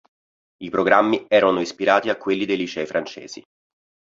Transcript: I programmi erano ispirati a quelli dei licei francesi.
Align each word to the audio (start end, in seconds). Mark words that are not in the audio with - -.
I 0.57 0.69
programmi 0.71 1.25
erano 1.27 1.61
ispirati 1.61 2.09
a 2.09 2.17
quelli 2.17 2.45
dei 2.45 2.57
licei 2.57 2.87
francesi. 2.87 3.43